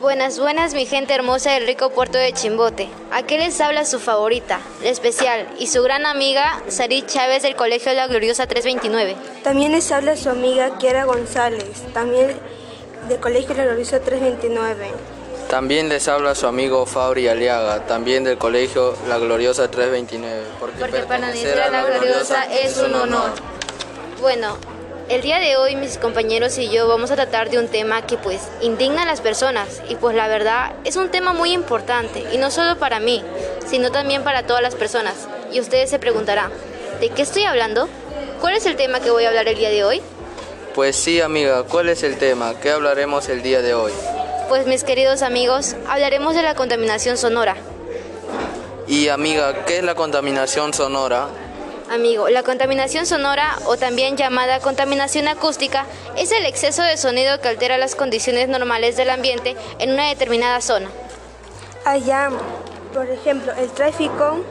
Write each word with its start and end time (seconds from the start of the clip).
Buenas, 0.00 0.38
buenas, 0.38 0.72
mi 0.72 0.86
gente 0.86 1.12
hermosa 1.12 1.52
del 1.52 1.66
rico 1.66 1.90
puerto 1.90 2.16
de 2.16 2.32
Chimbote. 2.32 2.88
Aquí 3.10 3.36
les 3.36 3.60
habla 3.60 3.84
su 3.84 4.00
favorita, 4.00 4.58
la 4.82 4.88
especial, 4.88 5.46
y 5.58 5.66
su 5.66 5.82
gran 5.82 6.06
amiga, 6.06 6.62
Sarit 6.68 7.06
Chávez 7.06 7.42
del 7.42 7.54
Colegio 7.54 7.92
La 7.92 8.06
Gloriosa 8.06 8.46
329. 8.46 9.14
También 9.44 9.72
les 9.72 9.92
habla 9.92 10.16
su 10.16 10.30
amiga 10.30 10.78
Kiara 10.78 11.04
González, 11.04 11.82
también 11.92 12.34
del 13.10 13.20
Colegio 13.20 13.54
La 13.54 13.64
Gloriosa 13.64 14.00
329. 14.00 14.90
También 15.50 15.90
les 15.90 16.08
habla 16.08 16.34
su 16.34 16.46
amigo 16.46 16.86
Fabri 16.86 17.28
Aliaga, 17.28 17.84
también 17.84 18.24
del 18.24 18.38
Colegio 18.38 18.96
La 19.06 19.18
Gloriosa 19.18 19.70
329. 19.70 20.46
Porque, 20.58 20.78
porque 20.78 21.00
pertenecer 21.00 21.60
a 21.60 21.68
La 21.68 21.84
Gloriosa 21.84 22.44
es 22.44 22.78
un 22.78 22.94
honor. 22.94 23.32
Bueno, 24.22 24.56
el 25.10 25.22
día 25.22 25.40
de 25.40 25.56
hoy 25.56 25.74
mis 25.74 25.98
compañeros 25.98 26.56
y 26.56 26.70
yo 26.70 26.86
vamos 26.86 27.10
a 27.10 27.16
tratar 27.16 27.50
de 27.50 27.58
un 27.58 27.66
tema 27.66 28.06
que 28.06 28.16
pues 28.16 28.42
indigna 28.60 29.02
a 29.02 29.06
las 29.06 29.20
personas 29.20 29.82
y 29.88 29.96
pues 29.96 30.14
la 30.14 30.28
verdad 30.28 30.72
es 30.84 30.94
un 30.94 31.10
tema 31.10 31.32
muy 31.32 31.52
importante 31.52 32.24
y 32.32 32.38
no 32.38 32.52
solo 32.52 32.78
para 32.78 33.00
mí, 33.00 33.24
sino 33.66 33.90
también 33.90 34.22
para 34.22 34.46
todas 34.46 34.62
las 34.62 34.76
personas. 34.76 35.26
Y 35.52 35.58
ustedes 35.58 35.90
se 35.90 35.98
preguntarán, 35.98 36.52
¿de 37.00 37.08
qué 37.08 37.22
estoy 37.22 37.42
hablando? 37.42 37.88
¿Cuál 38.40 38.54
es 38.54 38.66
el 38.66 38.76
tema 38.76 39.00
que 39.00 39.10
voy 39.10 39.24
a 39.24 39.28
hablar 39.30 39.48
el 39.48 39.56
día 39.56 39.70
de 39.70 39.82
hoy? 39.82 40.00
Pues 40.76 40.94
sí 40.94 41.20
amiga, 41.20 41.64
¿cuál 41.64 41.88
es 41.88 42.04
el 42.04 42.16
tema? 42.16 42.54
¿Qué 42.62 42.70
hablaremos 42.70 43.28
el 43.28 43.42
día 43.42 43.62
de 43.62 43.74
hoy? 43.74 43.90
Pues 44.48 44.68
mis 44.68 44.84
queridos 44.84 45.22
amigos, 45.22 45.74
hablaremos 45.88 46.36
de 46.36 46.42
la 46.42 46.54
contaminación 46.54 47.16
sonora. 47.16 47.56
Y 48.86 49.08
amiga, 49.08 49.64
¿qué 49.64 49.78
es 49.78 49.84
la 49.84 49.96
contaminación 49.96 50.72
sonora? 50.72 51.26
Amigo, 51.90 52.28
la 52.28 52.44
contaminación 52.44 53.04
sonora 53.04 53.58
o 53.66 53.76
también 53.76 54.16
llamada 54.16 54.60
contaminación 54.60 55.26
acústica 55.26 55.86
es 56.16 56.30
el 56.30 56.46
exceso 56.46 56.82
de 56.82 56.96
sonido 56.96 57.40
que 57.40 57.48
altera 57.48 57.78
las 57.78 57.96
condiciones 57.96 58.48
normales 58.48 58.96
del 58.96 59.10
ambiente 59.10 59.56
en 59.80 59.90
una 59.90 60.06
determinada 60.06 60.60
zona. 60.60 60.88
Allá, 61.84 62.30
por 62.94 63.10
ejemplo, 63.10 63.52
el 63.58 63.68
tráfico 63.70 64.44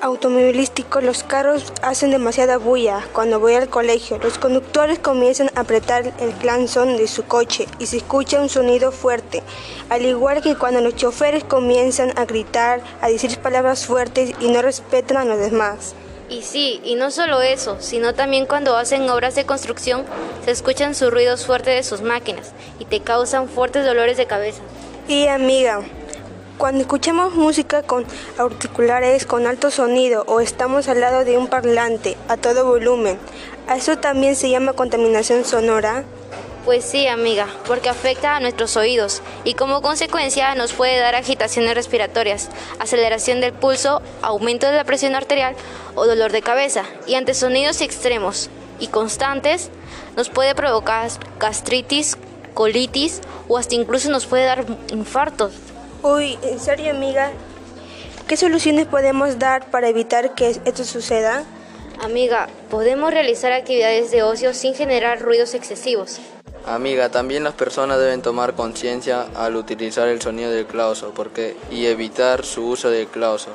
automovilístico, 0.00 1.00
los 1.00 1.24
carros 1.24 1.72
hacen 1.82 2.12
demasiada 2.12 2.58
bulla. 2.58 3.04
Cuando 3.12 3.40
voy 3.40 3.54
al 3.54 3.68
colegio, 3.68 4.18
los 4.18 4.38
conductores 4.38 5.00
comienzan 5.00 5.50
a 5.56 5.62
apretar 5.62 6.12
el 6.20 6.34
claxon 6.34 6.96
de 6.96 7.08
su 7.08 7.24
coche 7.24 7.66
y 7.80 7.86
se 7.86 7.96
escucha 7.96 8.40
un 8.40 8.48
sonido 8.48 8.92
fuerte. 8.92 9.42
Al 9.88 10.06
igual 10.06 10.40
que 10.40 10.54
cuando 10.54 10.80
los 10.80 10.94
choferes 10.94 11.42
comienzan 11.42 12.16
a 12.16 12.26
gritar, 12.26 12.80
a 13.00 13.08
decir 13.08 13.36
palabras 13.40 13.86
fuertes 13.86 14.30
y 14.38 14.52
no 14.52 14.62
respetan 14.62 15.16
a 15.16 15.24
los 15.24 15.40
demás. 15.40 15.96
Y 16.30 16.42
sí, 16.42 16.80
y 16.84 16.94
no 16.94 17.10
solo 17.10 17.42
eso, 17.42 17.76
sino 17.80 18.14
también 18.14 18.46
cuando 18.46 18.76
hacen 18.76 19.08
obras 19.10 19.34
de 19.34 19.44
construcción 19.44 20.04
se 20.44 20.50
escuchan 20.50 20.94
sus 20.94 21.10
ruidos 21.10 21.44
fuertes 21.44 21.74
de 21.74 21.82
sus 21.82 22.02
máquinas 22.02 22.52
y 22.78 22.86
te 22.86 23.00
causan 23.00 23.48
fuertes 23.48 23.84
dolores 23.84 24.16
de 24.16 24.26
cabeza. 24.26 24.62
Y 25.06 25.26
amiga, 25.26 25.82
cuando 26.56 26.80
escuchamos 26.80 27.34
música 27.34 27.82
con 27.82 28.06
auriculares 28.38 29.26
con 29.26 29.46
alto 29.46 29.70
sonido 29.70 30.24
o 30.26 30.40
estamos 30.40 30.88
al 30.88 31.00
lado 31.00 31.24
de 31.24 31.36
un 31.36 31.48
parlante 31.48 32.16
a 32.28 32.38
todo 32.38 32.64
volumen, 32.64 33.18
¿a 33.66 33.76
eso 33.76 33.98
también 33.98 34.34
se 34.34 34.48
llama 34.48 34.72
contaminación 34.72 35.44
sonora? 35.44 36.04
Pues 36.64 36.82
sí, 36.86 37.06
amiga, 37.06 37.46
porque 37.66 37.90
afecta 37.90 38.36
a 38.36 38.40
nuestros 38.40 38.78
oídos 38.78 39.20
y 39.44 39.52
como 39.52 39.82
consecuencia 39.82 40.54
nos 40.54 40.72
puede 40.72 40.98
dar 40.98 41.14
agitaciones 41.14 41.74
respiratorias, 41.74 42.48
aceleración 42.78 43.42
del 43.42 43.52
pulso, 43.52 44.00
aumento 44.22 44.66
de 44.66 44.76
la 44.76 44.84
presión 44.84 45.14
arterial 45.14 45.56
o 45.94 46.06
dolor 46.06 46.32
de 46.32 46.42
cabeza. 46.42 46.84
Y 47.06 47.14
ante 47.14 47.34
sonidos 47.34 47.80
extremos 47.80 48.50
y 48.78 48.88
constantes 48.88 49.70
nos 50.16 50.28
puede 50.28 50.54
provocar 50.54 51.10
gastritis, 51.38 52.16
colitis 52.54 53.20
o 53.48 53.58
hasta 53.58 53.74
incluso 53.74 54.10
nos 54.10 54.26
puede 54.26 54.44
dar 54.44 54.64
infartos. 54.90 55.52
Uy, 56.02 56.38
¿en 56.42 56.60
serio, 56.60 56.90
amiga? 56.90 57.30
¿Qué 58.26 58.36
soluciones 58.36 58.86
podemos 58.86 59.38
dar 59.38 59.70
para 59.70 59.88
evitar 59.88 60.34
que 60.34 60.48
esto 60.64 60.84
suceda? 60.84 61.44
Amiga, 62.02 62.48
podemos 62.70 63.12
realizar 63.12 63.52
actividades 63.52 64.10
de 64.10 64.22
ocio 64.22 64.54
sin 64.54 64.74
generar 64.74 65.20
ruidos 65.20 65.54
excesivos. 65.54 66.20
Amiga, 66.66 67.10
también 67.10 67.44
las 67.44 67.52
personas 67.52 67.98
deben 67.98 68.22
tomar 68.22 68.54
conciencia 68.54 69.26
al 69.34 69.56
utilizar 69.56 70.08
el 70.08 70.22
sonido 70.22 70.50
del 70.50 70.66
clauso 70.66 71.12
porque, 71.14 71.56
y 71.70 71.86
evitar 71.86 72.44
su 72.44 72.66
uso 72.66 72.90
del 72.90 73.06
clauso. 73.06 73.50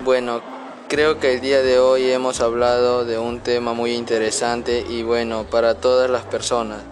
Bueno, 0.00 0.42
creo 0.90 1.20
que 1.20 1.34
el 1.34 1.40
día 1.40 1.62
de 1.62 1.78
hoy 1.78 2.10
hemos 2.10 2.40
hablado 2.40 3.04
de 3.04 3.16
un 3.16 3.38
tema 3.38 3.74
muy 3.74 3.92
interesante 3.92 4.84
y 4.90 5.04
bueno 5.04 5.44
para 5.44 5.76
todas 5.76 6.10
las 6.10 6.24
personas. 6.24 6.82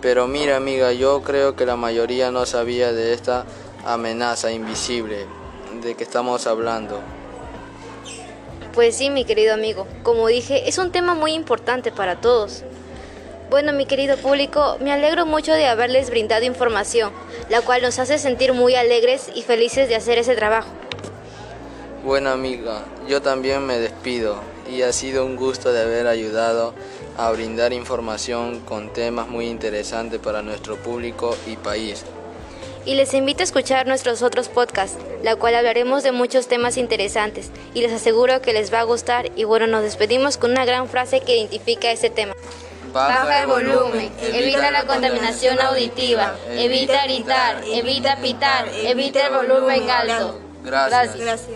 Pero 0.00 0.26
mira 0.26 0.56
amiga, 0.56 0.94
yo 0.94 1.22
creo 1.22 1.54
que 1.54 1.66
la 1.66 1.76
mayoría 1.76 2.30
no 2.30 2.46
sabía 2.46 2.94
de 2.94 3.12
esta 3.12 3.44
amenaza 3.84 4.50
invisible 4.50 5.26
de 5.82 5.94
que 5.94 6.04
estamos 6.04 6.46
hablando. 6.46 7.00
Pues 8.72 8.96
sí, 8.96 9.10
mi 9.10 9.26
querido 9.26 9.52
amigo, 9.52 9.86
como 10.02 10.26
dije, 10.28 10.66
es 10.66 10.78
un 10.78 10.90
tema 10.90 11.12
muy 11.12 11.34
importante 11.34 11.92
para 11.92 12.22
todos. 12.22 12.62
Bueno, 13.50 13.74
mi 13.74 13.84
querido 13.84 14.16
público, 14.16 14.78
me 14.80 14.90
alegro 14.90 15.26
mucho 15.26 15.52
de 15.52 15.66
haberles 15.66 16.08
brindado 16.08 16.46
información, 16.46 17.12
la 17.50 17.60
cual 17.60 17.82
nos 17.82 17.98
hace 17.98 18.18
sentir 18.18 18.54
muy 18.54 18.74
alegres 18.74 19.30
y 19.34 19.42
felices 19.42 19.86
de 19.90 19.96
hacer 19.96 20.16
ese 20.16 20.34
trabajo. 20.34 20.70
Bueno, 22.04 22.28
amiga, 22.28 22.82
yo 23.08 23.22
también 23.22 23.64
me 23.64 23.78
despido 23.78 24.38
y 24.70 24.82
ha 24.82 24.92
sido 24.92 25.24
un 25.24 25.36
gusto 25.36 25.72
de 25.72 25.80
haber 25.80 26.06
ayudado 26.06 26.74
a 27.16 27.30
brindar 27.30 27.72
información 27.72 28.60
con 28.60 28.92
temas 28.92 29.26
muy 29.26 29.46
interesantes 29.46 30.20
para 30.20 30.42
nuestro 30.42 30.76
público 30.76 31.34
y 31.46 31.56
país. 31.56 32.04
Y 32.84 32.96
les 32.96 33.14
invito 33.14 33.40
a 33.40 33.44
escuchar 33.44 33.86
nuestros 33.86 34.20
otros 34.20 34.50
podcasts, 34.50 34.98
la 35.22 35.36
cual 35.36 35.54
hablaremos 35.54 36.02
de 36.02 36.12
muchos 36.12 36.46
temas 36.46 36.76
interesantes 36.76 37.50
y 37.72 37.80
les 37.80 37.92
aseguro 37.92 38.42
que 38.42 38.52
les 38.52 38.70
va 38.70 38.80
a 38.80 38.84
gustar 38.84 39.30
y 39.34 39.44
bueno, 39.44 39.66
nos 39.66 39.82
despedimos 39.82 40.36
con 40.36 40.50
una 40.50 40.66
gran 40.66 40.90
frase 40.90 41.20
que 41.20 41.38
identifica 41.38 41.90
ese 41.90 42.10
tema. 42.10 42.34
Baja 42.92 43.40
el 43.40 43.46
volumen, 43.46 44.12
evita 44.20 44.70
la 44.70 44.84
contaminación 44.84 45.58
auditiva, 45.58 46.36
evita 46.50 47.06
gritar, 47.06 47.64
evita 47.66 48.18
pitar, 48.18 48.68
evita 48.74 49.26
el 49.26 49.34
volumen 49.34 49.88
alto. 49.88 50.38
Gracias. 50.62 51.16
Gracias. 51.16 51.53